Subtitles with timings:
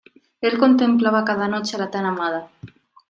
[0.41, 2.49] El contemplaba cada noche a la tan amada.